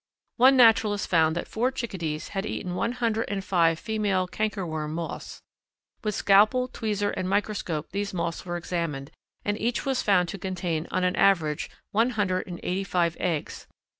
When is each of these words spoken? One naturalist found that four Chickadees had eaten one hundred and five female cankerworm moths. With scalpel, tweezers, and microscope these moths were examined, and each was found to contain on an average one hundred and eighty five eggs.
One 0.37 0.57
naturalist 0.57 1.07
found 1.07 1.35
that 1.35 1.47
four 1.47 1.69
Chickadees 1.71 2.29
had 2.29 2.43
eaten 2.43 2.73
one 2.73 2.93
hundred 2.93 3.29
and 3.29 3.45
five 3.45 3.77
female 3.77 4.27
cankerworm 4.27 4.95
moths. 4.95 5.43
With 6.03 6.15
scalpel, 6.15 6.67
tweezers, 6.69 7.13
and 7.15 7.29
microscope 7.29 7.91
these 7.91 8.11
moths 8.11 8.43
were 8.43 8.57
examined, 8.57 9.11
and 9.45 9.61
each 9.61 9.85
was 9.85 10.01
found 10.01 10.27
to 10.29 10.39
contain 10.39 10.87
on 10.89 11.03
an 11.03 11.15
average 11.15 11.69
one 11.91 12.09
hundred 12.17 12.47
and 12.47 12.59
eighty 12.63 12.83
five 12.83 13.15
eggs. 13.19 13.67